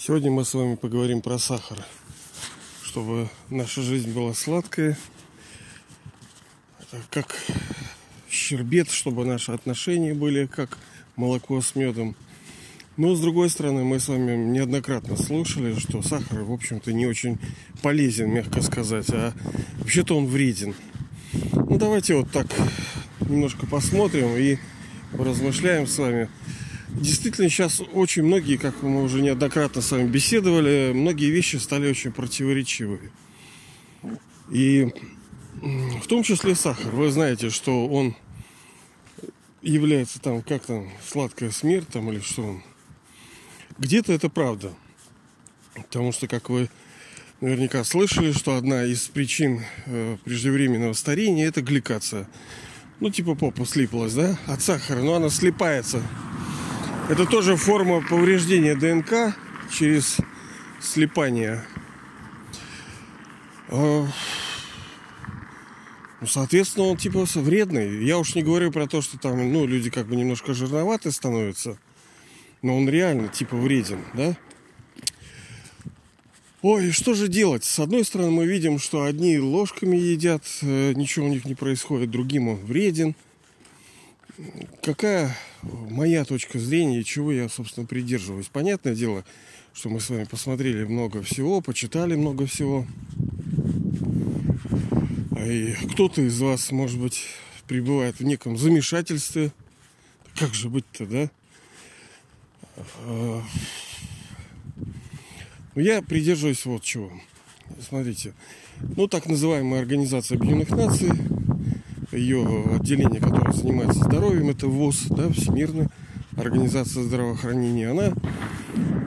[0.00, 1.84] Сегодня мы с вами поговорим про сахар.
[2.84, 4.96] Чтобы наша жизнь была сладкая,
[7.10, 7.36] как
[8.30, 10.78] щербет, чтобы наши отношения были как
[11.16, 12.14] молоко с медом.
[12.96, 17.36] Но с другой стороны, мы с вами неоднократно слушали, что сахар, в общем-то, не очень
[17.82, 19.32] полезен, мягко сказать, а
[19.80, 20.76] вообще-то он вреден.
[21.32, 22.46] Ну давайте вот так
[23.28, 24.58] немножко посмотрим и
[25.12, 26.28] размышляем с вами
[27.00, 32.12] Действительно, сейчас очень многие, как мы уже неоднократно с вами беседовали, многие вещи стали очень
[32.12, 33.12] противоречивые.
[34.50, 34.92] И
[35.62, 36.90] в том числе сахар.
[36.90, 38.16] Вы знаете, что он
[39.62, 42.62] является там, как там, сладкая смерть там или что он.
[43.78, 44.72] Где-то это правда.
[45.74, 46.68] Потому что, как вы
[47.40, 52.28] наверняка слышали, что одна из причин э, преждевременного старения это гликация.
[53.00, 56.02] Ну, типа попа слиплась, да, от сахара, но она слипается
[57.08, 59.34] это тоже форма повреждения ДНК
[59.72, 60.18] через
[60.80, 61.64] слипание.
[63.68, 64.06] А,
[66.20, 68.04] ну, соответственно, он типа вредный.
[68.04, 71.78] Я уж не говорю про то, что там, ну, люди как бы немножко жирноваты становятся.
[72.60, 74.36] Но он реально типа вреден, да?
[76.60, 77.64] Ой, что же делать?
[77.64, 82.10] С одной стороны, мы видим, что одни ложками едят, э, ничего у них не происходит,
[82.10, 83.14] другим он вреден–
[84.82, 88.48] какая моя точка зрения и чего я, собственно, придерживаюсь.
[88.48, 89.24] Понятное дело,
[89.72, 92.86] что мы с вами посмотрели много всего, почитали много всего.
[95.36, 97.24] А и кто-то из вас, может быть,
[97.66, 99.52] пребывает в неком замешательстве.
[100.36, 101.30] Как же быть-то, да?
[103.04, 103.42] А,
[105.74, 107.10] ну, я придерживаюсь вот чего.
[107.86, 108.34] Смотрите.
[108.96, 111.10] Ну, так называемая Организация Объединенных Наций
[112.12, 115.88] ее отделение, которое занимается здоровьем, это ВОЗ, да, Всемирная
[116.36, 118.12] организация здравоохранения, она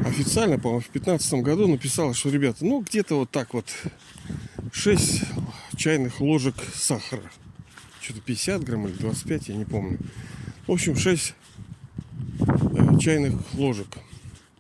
[0.06, 3.66] официально, по-моему, в 2015 году написала, что, ребята, ну, где-то вот так вот
[4.72, 5.22] 6
[5.76, 7.24] чайных ложек сахара.
[8.02, 10.00] Что-то 50 грамм или 25, я не помню.
[10.68, 11.34] В общем, 6
[12.40, 13.88] э, чайных ложек.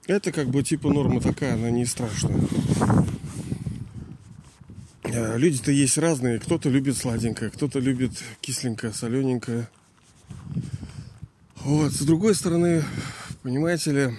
[0.08, 2.40] Это как бы типа норма такая, она не страшная.
[5.14, 6.40] Э, люди-то есть разные.
[6.40, 8.12] Кто-то любит сладенькое, кто-то любит
[8.42, 9.68] кисленькое, солененькое.
[11.56, 11.92] Вот.
[11.92, 12.84] С другой стороны,
[13.44, 14.10] понимаете ли,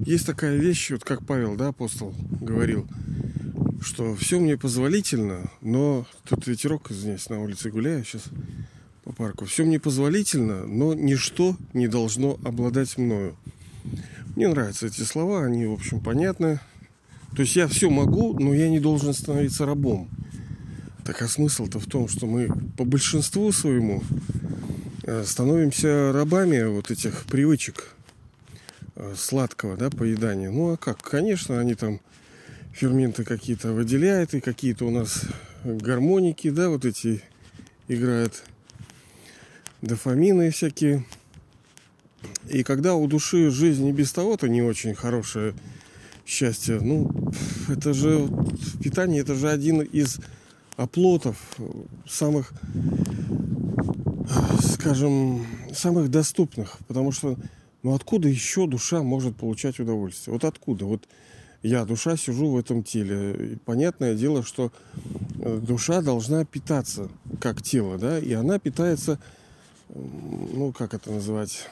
[0.00, 2.86] есть такая вещь, вот как Павел, да, апостол, говорил,
[3.80, 8.24] что все мне позволительно, но тут ветерок, извиняюсь, на улице гуляю сейчас
[9.04, 9.44] по парку.
[9.44, 13.36] Все мне позволительно, но ничто не должно обладать мною.
[14.36, 16.60] Мне нравятся эти слова, они, в общем, понятны.
[17.34, 20.08] То есть я все могу, но я не должен становиться рабом.
[21.04, 24.02] Так а смысл-то в том, что мы по большинству своему
[25.04, 27.94] э, становимся рабами вот этих привычек
[28.96, 30.50] э, сладкого да, поедания.
[30.50, 31.00] Ну а как?
[31.00, 32.00] Конечно, они там
[32.72, 35.22] ферменты какие-то выделяют, и какие-то у нас
[35.64, 37.22] гармоники, да, вот эти
[37.88, 38.44] играют
[39.82, 41.04] дофамины всякие.
[42.48, 45.54] И когда у души жизнь без того-то не очень хорошая,
[46.28, 46.78] счастья.
[46.80, 47.10] Ну,
[47.68, 48.28] это же
[48.82, 50.20] питание, это же один из
[50.76, 51.36] оплотов
[52.06, 52.52] самых,
[54.60, 56.78] скажем, самых доступных.
[56.86, 57.36] Потому что,
[57.82, 60.34] ну откуда еще душа может получать удовольствие?
[60.34, 60.84] Вот откуда?
[60.84, 61.08] Вот
[61.62, 63.52] я, душа, сижу в этом теле.
[63.52, 64.70] И понятное дело, что
[65.40, 67.08] э, душа должна питаться
[67.40, 69.18] как тело, да, и она питается,
[69.88, 71.66] ну, как это называть?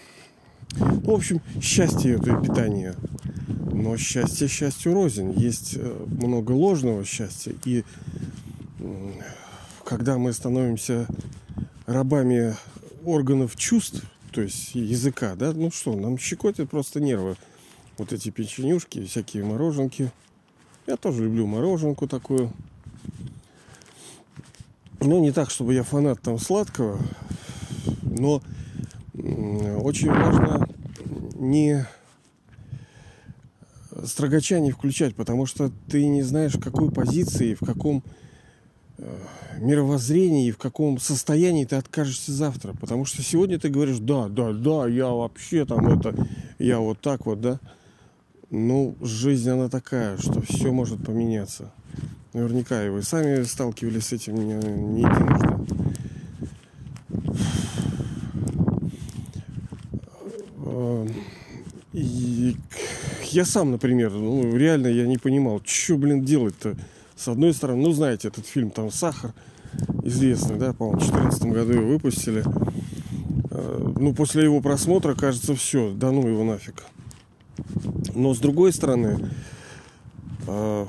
[0.71, 2.95] В общем, счастье это питание.
[3.77, 5.33] Но счастье счастью рознь.
[5.37, 7.55] Есть э, много ложного счастья.
[7.67, 7.85] И
[9.85, 11.07] когда мы становимся
[11.85, 12.57] рабами
[13.05, 17.37] органов чувств, то есть языка, да, ну что, нам щекотят просто нервы.
[17.99, 20.11] Вот эти печенюшки, всякие мороженки.
[20.87, 22.53] Я тоже люблю мороженку такую.
[25.01, 26.99] Ну, не так, чтобы я фанат там сладкого,
[28.03, 28.43] но
[29.13, 30.67] очень важно
[31.35, 31.87] не
[34.05, 38.03] строгача не включать, потому что ты не знаешь, в какой позиции, в каком
[38.99, 39.17] э,
[39.59, 42.75] мировоззрении, в каком состоянии ты откажешься завтра.
[42.75, 46.15] Потому что сегодня ты говоришь, да, да, да, я вообще там это,
[46.59, 47.61] я вот так вот, да.
[48.51, 51.73] Ну, жизнь она такая, что все может поменяться.
[52.33, 55.57] Наверняка и вы сами сталкивались с этим не, единожды.
[60.59, 61.07] Э,
[61.93, 62.57] и
[63.37, 66.75] я сам, например, ну, реально я не понимал, что, блин, делать-то.
[67.17, 69.33] С одной стороны, ну, знаете, этот фильм там «Сахар»,
[70.05, 72.43] известный, да, по-моему, в 2014 году его выпустили.
[73.51, 76.83] А, ну, после его просмотра, кажется, все, да ну его нафиг.
[78.15, 79.31] Но с другой стороны,
[80.47, 80.87] э,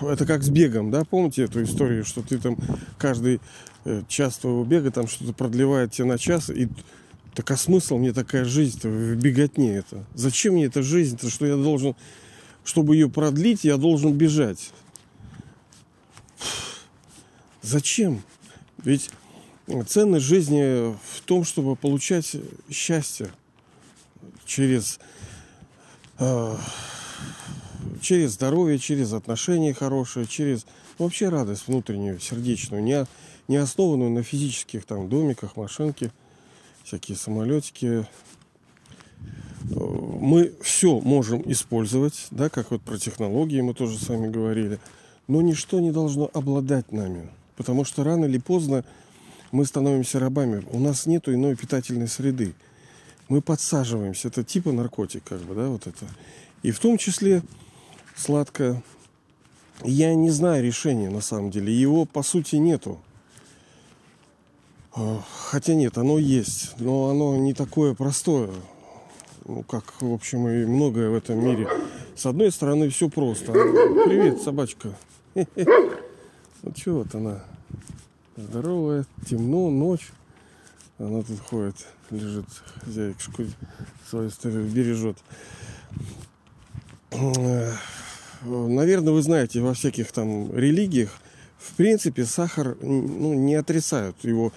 [0.00, 2.56] это как с бегом, да, помните эту историю, что ты там
[2.98, 3.40] каждый
[3.84, 6.68] э, час твоего бега там что-то продлевает тебе на час, и
[7.38, 10.04] так а смысл мне такая жизнь-то в беготне это?
[10.12, 11.94] Зачем мне эта жизнь-то, что я должен,
[12.64, 14.72] чтобы ее продлить, я должен бежать?
[17.62, 18.24] Зачем?
[18.82, 19.10] Ведь
[19.86, 22.34] ценность жизни в том, чтобы получать
[22.72, 23.30] счастье
[24.44, 24.98] через,
[26.18, 26.56] э,
[28.00, 30.66] через здоровье, через отношения хорошие, через
[30.98, 33.06] вообще радость внутреннюю, сердечную, не,
[33.46, 36.10] не основанную на физических там домиках, машинке,
[36.88, 38.06] всякие самолетики.
[39.70, 44.80] Мы все можем использовать, да, как вот про технологии мы тоже с вами говорили,
[45.26, 48.84] но ничто не должно обладать нами, потому что рано или поздно
[49.52, 50.64] мы становимся рабами.
[50.70, 52.54] У нас нет иной питательной среды.
[53.28, 54.28] Мы подсаживаемся.
[54.28, 56.06] Это типа наркотик, как бы, да, вот это.
[56.62, 57.42] И в том числе
[58.16, 58.82] сладкое.
[59.84, 61.72] Я не знаю решения, на самом деле.
[61.72, 62.98] Его, по сути, нету.
[64.98, 66.74] А, хотя нет, оно есть.
[66.78, 68.50] Но оно не такое простое.
[69.44, 71.68] Ну, как, в общем, и многое в этом мире.
[72.16, 73.52] С одной стороны, все просто.
[73.52, 74.92] Привет, собачка.
[75.34, 75.46] Вот
[76.74, 77.44] чего вот она
[78.36, 80.10] здоровая, темно, ночь.
[80.98, 81.76] Она тут ходит,
[82.10, 82.46] лежит,
[82.84, 83.20] хозяйка
[84.10, 85.16] свою историю бережет.
[88.42, 91.10] Наверное, вы знаете, во всяких там религиях,
[91.56, 94.52] в принципе, сахар ну, не отрицают его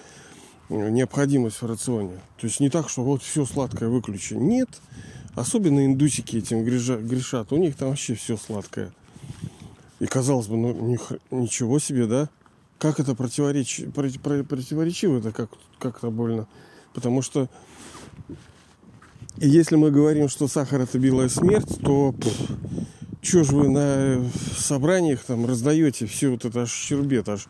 [0.72, 2.18] необходимость в рационе.
[2.38, 4.34] То есть не так, что вот все сладкое выключи.
[4.34, 4.68] Нет.
[5.34, 7.52] Особенно индусики этим грешат.
[7.52, 8.92] У них там вообще все сладкое.
[10.00, 10.98] И казалось бы, ну
[11.30, 12.28] ничего себе, да?
[12.82, 13.82] как это противореч...
[13.94, 16.48] противоречиво, это как, как-то больно.
[16.94, 17.48] Потому что
[19.36, 22.12] если мы говорим, что сахар это белая смерть, то
[23.22, 27.46] что же вы на собраниях там раздаете все вот это аж щербет, аж,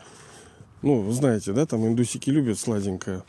[0.83, 3.23] ну, знаете, да, там индусики любят сладенькое.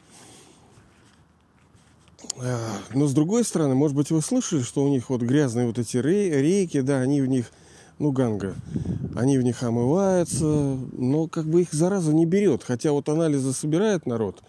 [2.39, 5.79] А, но с другой стороны, может быть, вы слышали, что у них вот грязные вот
[5.79, 7.51] эти рейки, да, они в них
[7.99, 8.55] ну, ганга.
[9.15, 12.65] Они в них омываются, но как бы их зараза не берет.
[12.65, 14.43] Хотя вот анализы собирает народ,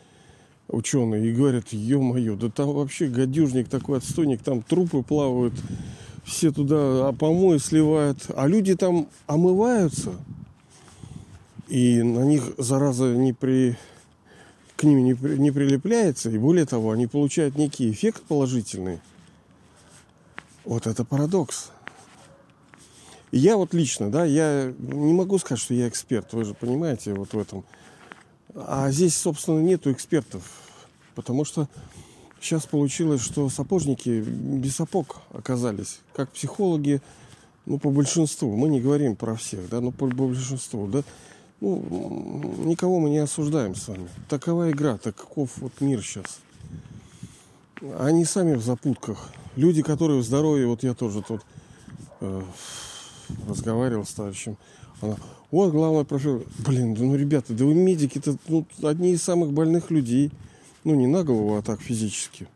[0.67, 5.53] ученые, и говорят, ё-моё, да там вообще гадюжник такой отстойник, там трупы плавают,
[6.23, 10.13] все туда а помои сливают, а люди там омываются,
[11.67, 13.77] и на них зараза не при
[14.75, 18.99] к ним не, при, не прилепляется, и более того, они получают некий эффект положительный.
[20.65, 21.71] Вот это парадокс
[23.37, 27.33] я вот лично, да, я не могу сказать, что я эксперт, вы же понимаете, вот
[27.33, 27.65] в этом.
[28.53, 30.43] А здесь, собственно, нету экспертов,
[31.15, 31.67] потому что
[32.39, 37.01] сейчас получилось, что сапожники без сапог оказались, как психологи,
[37.65, 41.03] ну, по большинству, мы не говорим про всех, да, но по большинству, да,
[41.61, 44.09] ну, никого мы не осуждаем с вами.
[44.27, 46.39] Такова игра, таков вот мир сейчас.
[47.99, 49.31] Они сами в запутках.
[49.55, 51.41] Люди, которые в здоровье, вот я тоже тут
[52.19, 52.41] э,
[53.47, 54.57] разговаривал с товарищем.
[55.01, 55.15] Она,
[55.51, 56.43] вот главное профессор.
[56.59, 60.31] Блин, ну ребята, да вы медики, это ну, одни из самых больных людей.
[60.83, 62.47] Ну не на голову, а так физически.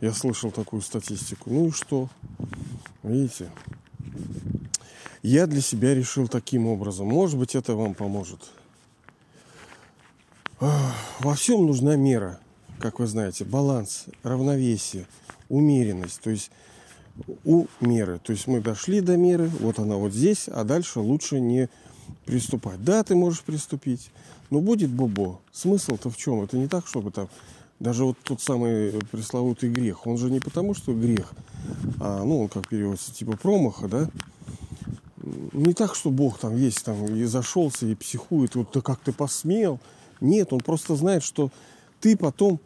[0.00, 1.50] Я слышал такую статистику.
[1.50, 2.08] Ну и что?
[3.02, 3.50] Видите?
[5.22, 7.08] Я для себя решил таким образом.
[7.08, 8.40] Может быть, это вам поможет.
[10.58, 12.38] Во всем нужна мера,
[12.78, 15.06] как вы знаете, баланс, равновесие,
[15.48, 16.20] умеренность.
[16.20, 16.50] То есть
[17.44, 18.18] у меры.
[18.22, 21.68] То есть мы дошли до меры, вот она вот здесь, а дальше лучше не
[22.24, 22.82] приступать.
[22.82, 24.10] Да, ты можешь приступить,
[24.50, 25.40] но будет бобо.
[25.52, 26.42] Смысл-то в чем?
[26.42, 27.28] Это не так, чтобы там
[27.78, 31.32] даже вот тот самый пресловутый грех, он же не потому, что грех,
[31.98, 34.10] а, ну, он как переводится, типа промаха, да?
[35.52, 39.12] Не так, что Бог там весь там и зашелся, и психует, вот ты как ты
[39.12, 39.80] посмел.
[40.20, 41.50] Нет, он просто знает, что
[42.00, 42.60] ты потом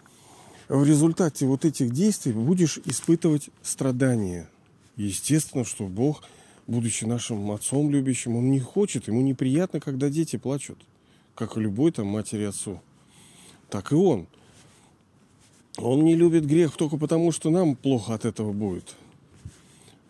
[0.69, 4.49] в результате вот этих действий будешь испытывать страдания.
[4.97, 6.23] Естественно, что Бог,
[6.67, 10.79] будучи нашим отцом любящим, Он не хочет, ему неприятно, когда дети плачут,
[11.35, 12.81] как и любой там матери отцу.
[13.69, 14.27] Так и Он.
[15.77, 18.95] Он не любит грех только потому, что нам плохо от этого будет.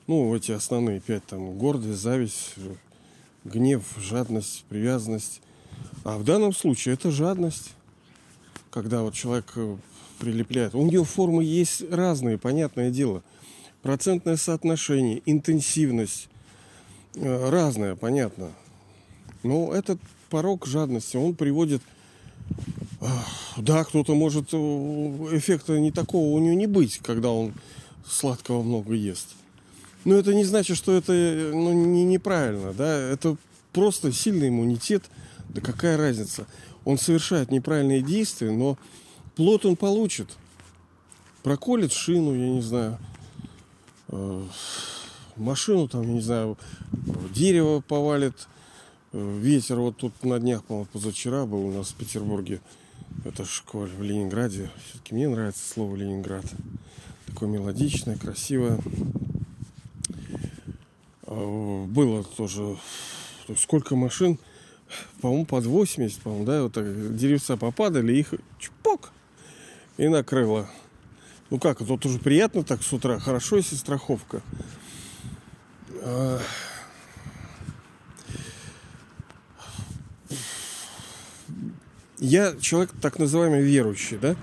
[0.06, 2.54] Ну, эти основные пять там гордость, зависть,
[3.44, 5.40] гнев, жадность, привязанность.
[6.04, 7.72] А в данном случае это жадность.
[8.70, 9.76] Когда вот человек э,
[10.18, 10.74] прилепляет.
[10.74, 13.22] У нее формы есть разные, понятное дело.
[13.82, 16.28] Процентное соотношение, интенсивность
[17.14, 18.50] э, разная, понятно.
[19.42, 21.82] Но этот порог жадности, он приводит...
[23.56, 24.48] Да, кто-то может...
[24.52, 24.56] Э,
[25.32, 27.54] эффекта не такого у него не быть, когда он
[28.06, 29.28] сладкого много ест.
[30.04, 33.36] Но это не значит, что это ну, не, неправильно, да, это
[33.72, 35.04] просто сильный иммунитет,
[35.48, 36.46] да какая разница.
[36.84, 38.78] Он совершает неправильные действия, но
[39.34, 40.28] плод он получит.
[41.42, 42.98] Проколет шину, я не знаю,
[44.08, 44.44] э,
[45.36, 46.58] машину там, я не знаю,
[47.34, 48.46] дерево повалит,
[49.12, 49.76] э, ветер.
[49.76, 52.60] Вот тут на днях, по-моему, позавчера был у нас в Петербурге.
[53.24, 54.70] Это школе в Ленинграде.
[54.88, 56.44] Все-таки мне нравится слово Ленинград.
[57.26, 58.78] Такое мелодичное, красивое.
[61.26, 62.76] А, было тоже
[63.46, 64.38] то сколько машин,
[65.20, 69.10] по-моему, под 80, по-моему, да, вот так деревца попадали, их чпок
[69.96, 70.68] и накрыло.
[71.50, 74.42] Ну как, это тоже приятно так с утра, хорошо, если страховка.
[76.02, 76.40] А,
[82.18, 84.36] я человек так называемый верующий, да?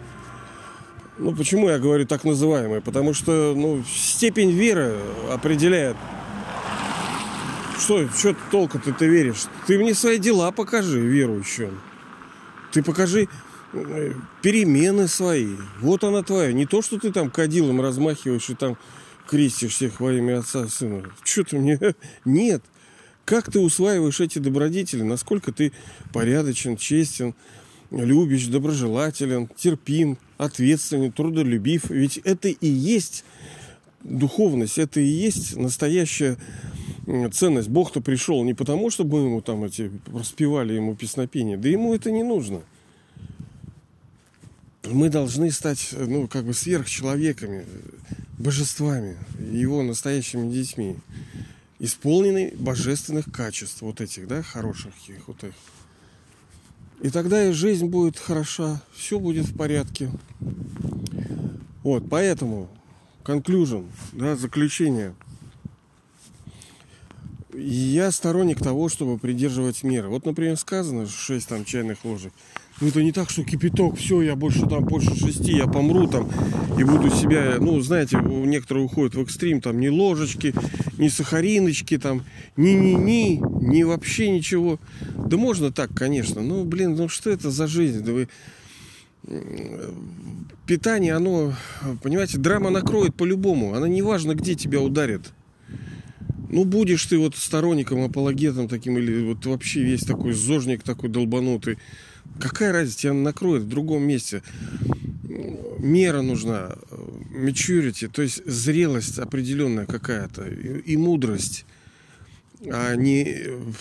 [1.17, 2.81] Ну, почему я говорю так называемый?
[2.81, 4.97] Потому что, ну, степень веры
[5.29, 5.97] определяет,
[7.91, 9.43] что, что толку-то ты веришь?
[9.67, 11.81] Ты мне свои дела покажи, верующим.
[12.71, 13.27] Ты покажи
[13.73, 15.57] э, перемены свои.
[15.81, 16.53] Вот она твоя.
[16.53, 18.77] Не то, что ты там кадилом размахиваешь и там
[19.27, 21.03] крестишь всех во имя Отца Сына.
[21.23, 21.79] Что ты мне...
[22.25, 22.63] Нет.
[23.25, 25.03] Как ты усваиваешь эти добродетели?
[25.03, 25.73] Насколько ты
[26.13, 27.35] порядочен, честен,
[27.91, 31.89] любишь, доброжелателен, терпим, ответственен, трудолюбив.
[31.89, 33.25] Ведь это и есть
[34.01, 36.37] духовность, это и есть настоящая
[37.31, 37.69] ценность.
[37.69, 41.57] Бог-то пришел не потому, чтобы мы ему там эти распевали ему песнопения.
[41.57, 42.61] Да ему это не нужно.
[44.83, 47.65] Мы должны стать, ну, как бы сверхчеловеками,
[48.37, 50.97] божествами, его настоящими детьми,
[51.79, 55.53] исполненные божественных качеств, вот этих, да, хороших их, вот их.
[57.01, 60.09] И тогда и жизнь будет хороша, все будет в порядке.
[61.83, 62.67] Вот, поэтому,
[63.23, 65.15] conclusion, да, заключение–
[67.53, 70.09] я сторонник того, чтобы придерживать меры.
[70.09, 72.33] Вот, например, сказано 6 там чайных ложек.
[72.79, 76.29] Ну, это не так, что кипяток, все, я больше там, больше шести, я помру там
[76.79, 80.55] и буду себя, ну, знаете, некоторые уходят в экстрим, там, ни ложечки,
[80.97, 82.23] ни сахариночки, там,
[82.57, 84.79] ни-ни-ни, ни вообще ничего.
[85.15, 88.03] Да можно так, конечно, ну, блин, ну, что это за жизнь?
[88.03, 88.27] Да вы...
[90.65, 91.53] Питание, оно,
[92.01, 93.75] понимаете, драма накроет по-любому.
[93.75, 95.31] Она не важно, где тебя ударит.
[96.51, 101.77] Ну, будешь ты вот сторонником, апологетом таким, или вот вообще весь такой зожник такой долбанутый.
[102.39, 104.43] Какая разница, тебя накроет в другом месте.
[105.79, 106.75] Мера нужна,
[107.33, 111.65] maturity, то есть зрелость определенная какая-то и, и мудрость
[112.69, 113.23] а не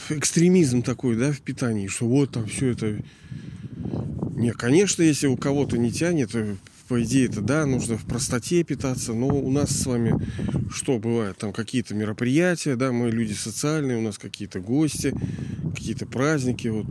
[0.09, 2.97] экстремизм такой, да, в питании, что вот там все это...
[4.37, 6.31] Не, конечно, если у кого-то не тянет,
[6.91, 10.21] по идее это да, нужно в простоте питаться, но у нас с вами
[10.73, 11.39] что бывает?
[11.39, 15.15] Там какие-то мероприятия, да, мы люди социальные, у нас какие-то гости,
[15.73, 16.87] какие-то праздники, вот.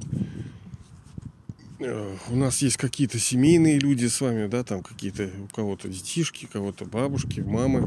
[1.79, 6.45] Э, у нас есть какие-то семейные люди с вами, да, там какие-то у кого-то детишки,
[6.45, 7.81] у кого-то бабушки, мамы.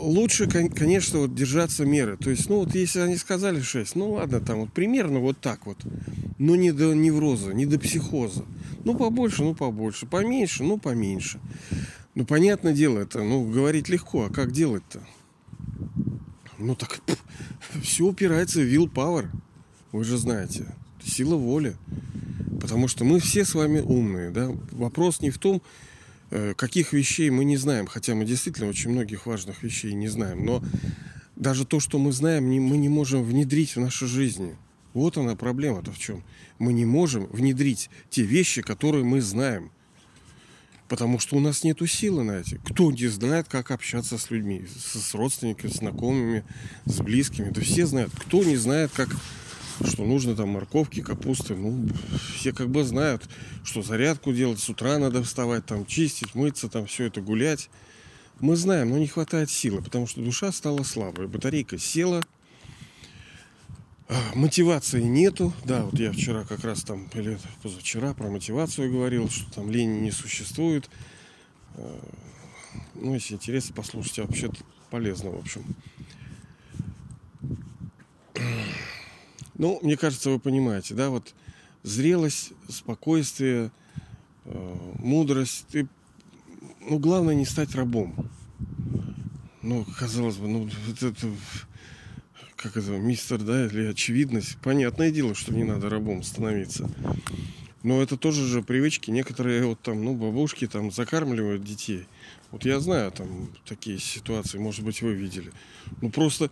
[0.00, 2.16] Лучше, конечно, вот держаться меры.
[2.16, 5.66] То есть, ну вот если они сказали 6, ну ладно, там вот примерно вот так
[5.66, 5.78] вот
[6.40, 8.46] но не до невроза, не до психоза.
[8.84, 10.06] Ну, побольше, ну, побольше.
[10.06, 11.38] Поменьше, ну, поменьше.
[12.14, 15.02] Ну, понятное дело, это, ну, говорить легко, а как делать-то?
[16.58, 17.22] Ну, так пфф,
[17.82, 19.26] все упирается в willpower.
[19.92, 20.74] Вы же знаете.
[21.04, 21.76] Сила воли.
[22.58, 24.50] Потому что мы все с вами умные, да?
[24.70, 25.60] Вопрос не в том,
[26.56, 30.62] каких вещей мы не знаем, хотя мы действительно очень многих важных вещей не знаем, но
[31.36, 34.54] даже то, что мы знаем, мы не можем внедрить в нашу жизнь.
[34.92, 36.22] Вот она проблема-то в чем.
[36.58, 39.70] Мы не можем внедрить те вещи, которые мы знаем.
[40.88, 42.60] Потому что у нас нет силы на эти.
[42.64, 46.44] Кто не знает, как общаться с людьми, с родственниками, с знакомыми,
[46.84, 47.50] с близкими.
[47.50, 48.12] Да все знают.
[48.12, 49.08] Кто не знает, как
[49.84, 51.54] что нужно там морковки, капусты.
[51.54, 51.88] Ну,
[52.36, 53.28] все как бы знают,
[53.64, 57.70] что зарядку делать, с утра надо вставать, там чистить, мыться, там все это гулять.
[58.40, 61.26] Мы знаем, но не хватает силы, потому что душа стала слабой.
[61.26, 62.22] Батарейка села,
[64.08, 65.52] а, мотивации нету.
[65.64, 70.00] Да, вот я вчера как раз там, или позавчера про мотивацию говорил, что там лени
[70.00, 70.90] не существует.
[71.74, 72.00] А,
[72.94, 74.50] ну, если интересно, послушайте, вообще
[74.90, 75.64] полезно, в общем.
[79.60, 81.34] Ну, мне кажется, вы понимаете, да, вот
[81.82, 83.70] зрелость, спокойствие,
[84.46, 85.66] а, мудрость.
[85.70, 85.86] Ты,
[86.80, 88.14] ну, главное не стать рабом.
[89.60, 91.26] Ну, казалось бы, ну, это, это
[92.56, 94.56] как это, мистер, да, или очевидность.
[94.62, 96.90] Понятное дело, что не надо рабом становиться.
[97.82, 99.10] Но это тоже же привычки.
[99.10, 102.06] Некоторые вот там, ну, бабушки там закармливают детей.
[102.50, 105.52] Вот я знаю там такие ситуации, может быть, вы видели.
[106.00, 106.50] Ну, просто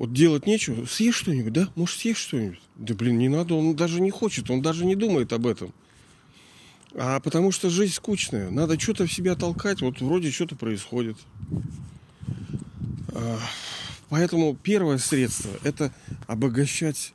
[0.00, 0.86] вот делать нечего.
[0.86, 1.68] Съешь что-нибудь, да?
[1.74, 2.58] Может, съешь что-нибудь?
[2.76, 5.74] Да, блин, не надо, он даже не хочет, он даже не думает об этом.
[6.94, 8.48] А потому что жизнь скучная.
[8.48, 9.82] Надо что-то в себя толкать.
[9.82, 11.18] Вот вроде что-то происходит.
[13.08, 13.38] А,
[14.08, 15.92] поэтому первое средство– это
[16.26, 17.12] обогащать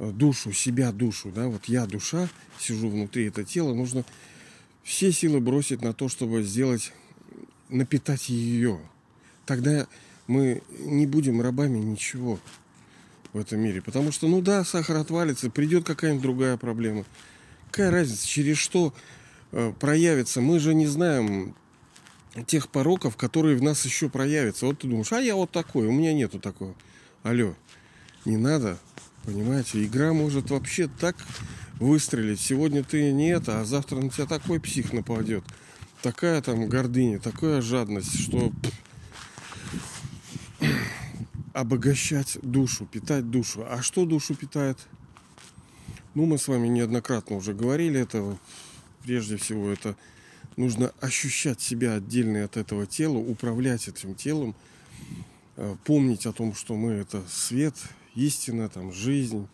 [0.00, 1.30] э, душу, себя душу.
[1.32, 1.46] Да?
[1.46, 2.28] Вот я душа,
[2.58, 3.72] сижу внутри это тело.
[3.72, 4.04] Нужно
[4.82, 6.92] все силы бросить на то, чтобы сделать,
[7.68, 8.80] напитать ее.
[9.44, 9.86] Тогда
[10.26, 12.38] мы не будем рабами ничего
[13.32, 13.82] в этом мире.
[13.82, 17.04] Потому что, ну да, сахар отвалится, придет какая-нибудь другая проблема.
[17.70, 18.94] Какая разница, через что
[19.52, 20.40] э, проявится?
[20.40, 21.54] Мы же не знаем
[22.46, 24.66] тех пороков, которые в нас еще проявятся.
[24.66, 26.74] Вот ты думаешь, а я вот такой, у меня нету такого.
[27.22, 27.54] Алло,
[28.24, 28.78] не надо,
[29.24, 31.16] понимаете, игра может вообще так
[31.80, 32.40] выстрелить.
[32.40, 35.44] Сегодня ты не это, а завтра на тебя такой псих нападет.
[36.02, 38.52] Такая там гордыня, такая жадность, что
[41.56, 43.64] обогащать душу, питать душу.
[43.66, 44.76] А что душу питает?
[46.14, 48.38] Ну, мы с вами неоднократно уже говорили это.
[49.02, 49.96] Прежде всего, это
[50.56, 54.54] нужно ощущать себя отдельно от этого тела, управлять этим телом,
[55.56, 57.74] э, помнить о том, что мы это свет,
[58.14, 59.48] истина, там, жизнь,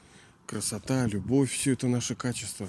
[0.47, 2.69] красота, любовь, все это наше качество.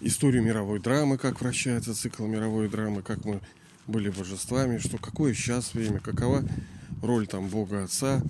[0.00, 3.40] Историю мировой драмы, как вращается цикл мировой драмы, как мы
[3.88, 6.44] были божествами, что какое сейчас время, какова
[7.02, 8.22] роль там Бога Отца,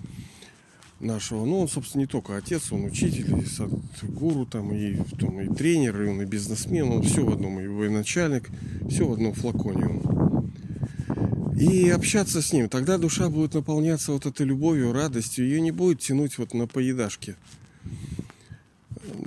[1.00, 1.44] нашего.
[1.44, 6.02] Ну, он, собственно, не только отец, он учитель, и гуру там, и, там, и тренер,
[6.02, 8.48] и он и бизнесмен, он все в одном, и военачальник,
[8.88, 10.50] все в одном флаконе он.
[11.58, 16.00] И общаться с ним, тогда душа будет наполняться вот этой любовью, радостью, ее не будет
[16.00, 17.36] тянуть вот на поедашке.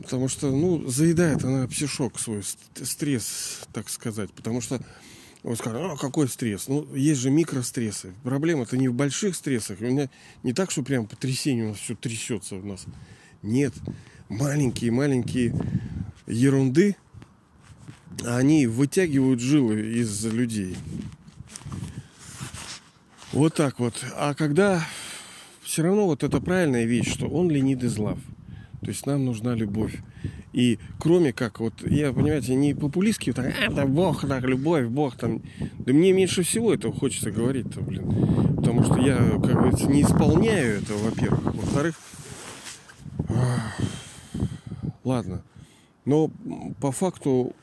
[0.03, 2.43] Потому что, ну, заедает она псишок свой,
[2.81, 4.31] стресс, так сказать.
[4.31, 4.79] Потому что
[5.43, 6.67] он скажет, а какой стресс?
[6.67, 8.13] Ну, есть же микрострессы.
[8.23, 9.81] Проблема-то не в больших стрессах.
[9.81, 10.09] У меня
[10.41, 12.85] не так, что прям потрясение у нас все трясется у нас.
[13.41, 13.73] Нет.
[14.29, 15.53] Маленькие-маленькие
[16.27, 16.95] ерунды,
[18.25, 20.77] они вытягивают жилы из людей.
[23.33, 23.95] Вот так вот.
[24.15, 24.87] А когда
[25.61, 28.19] все равно вот это правильная вещь, что он ленит из лав.
[28.81, 29.97] То есть нам нужна любовь.
[30.53, 35.17] И кроме как, вот я, понимаете, не популистский, так, а, да бог, так, любовь, бог
[35.17, 35.41] там.
[35.79, 38.55] Да мне меньше всего этого хочется говорить-то, блин.
[38.55, 41.55] Потому что я, как говорится, не исполняю это, во-первых.
[41.55, 41.95] Во-вторых,
[45.03, 45.43] ладно.
[46.05, 46.29] Но
[46.79, 47.53] по факту,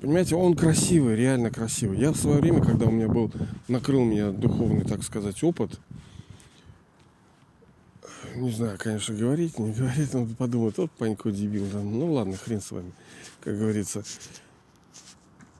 [0.00, 1.98] понимаете, он красивый, реально красивый.
[1.98, 3.32] Я в свое время, когда у меня был,
[3.66, 5.80] накрыл меня духовный, так сказать, опыт,
[8.36, 12.60] не знаю, конечно, говорить, не говорить, он подумает, вот Панько дебил, там, ну ладно, хрен
[12.60, 12.92] с вами,
[13.40, 14.02] как говорится.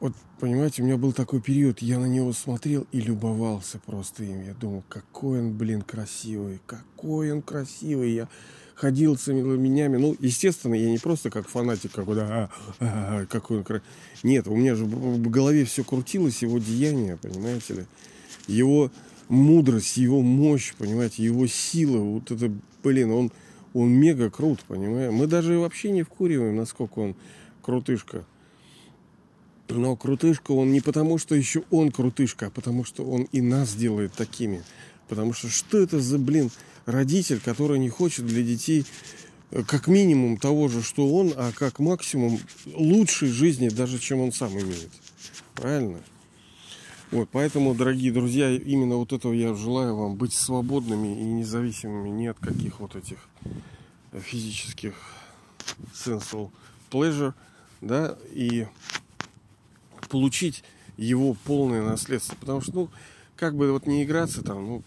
[0.00, 4.42] Вот, понимаете, у меня был такой период, я на него смотрел и любовался просто им.
[4.42, 8.12] Я думал, какой он, блин, красивый, какой он красивый.
[8.12, 8.28] Я
[8.74, 9.98] ходил с менями.
[9.98, 13.90] Ну, естественно, я не просто как фанатик, как да, а, а, а, какой он красивый.
[14.22, 17.86] Нет, у меня же в голове все крутилось, его деяние, понимаете ли.
[18.46, 18.90] Его
[19.30, 23.32] мудрость, его мощь, понимаете, его сила, вот это, блин, он,
[23.72, 25.14] он мега крут, понимаете.
[25.14, 27.14] Мы даже вообще не вкуриваем, насколько он
[27.62, 28.24] крутышка.
[29.68, 33.74] Но крутышка он не потому, что еще он крутышка, а потому что он и нас
[33.74, 34.64] делает такими.
[35.08, 36.50] Потому что что это за, блин,
[36.86, 38.84] родитель, который не хочет для детей
[39.52, 42.40] э, как минимум того же, что он, а как максимум
[42.74, 44.90] лучшей жизни, даже чем он сам имеет.
[45.54, 46.00] Правильно?
[47.10, 52.26] Вот, поэтому, дорогие друзья, именно вот этого я желаю вам быть свободными и независимыми ни
[52.26, 53.18] от каких вот этих
[54.12, 54.94] физических
[55.92, 56.50] sensual
[56.88, 57.34] pleasure,
[57.80, 58.68] да, и
[60.08, 60.62] получить
[60.96, 62.36] его полное наследство.
[62.36, 62.90] Потому что, ну,
[63.34, 64.82] как бы вот не играться там, ну,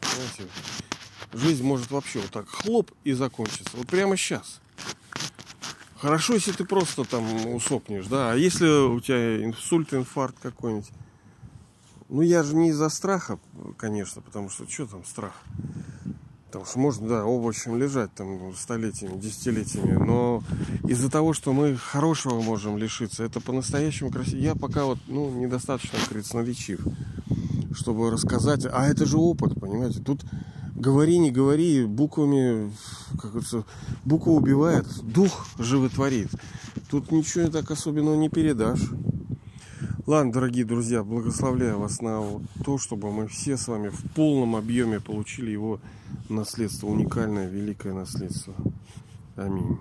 [0.00, 0.50] знаете,
[1.34, 3.76] жизнь может вообще вот так хлоп и закончиться.
[3.76, 4.60] Вот прямо сейчас.
[5.96, 10.88] Хорошо, если ты просто там усопнешь, да, а если у тебя инсульт, инфаркт какой-нибудь,
[12.12, 13.38] ну, я же не из-за страха,
[13.78, 15.32] конечно, потому что что там страх?
[16.46, 20.42] Потому что можно, да, овощем лежать там столетиями, десятилетиями, но
[20.86, 24.36] из-за того, что мы хорошего можем лишиться, это по-настоящему красиво.
[24.36, 26.86] Я пока вот, ну, недостаточно красноречив,
[27.74, 30.20] чтобы рассказать, а это же опыт, понимаете, тут
[30.74, 32.70] говори, не говори, буквами,
[33.12, 33.64] как говорится,
[34.04, 36.28] буква убивает, дух животворит.
[36.90, 38.82] Тут ничего так особенного не передашь.
[40.04, 42.20] Ладно, дорогие друзья, благословляю вас на
[42.64, 45.78] то, чтобы мы все с вами в полном объеме получили его
[46.28, 48.52] наследство, уникальное, великое наследство.
[49.36, 49.78] Аминь.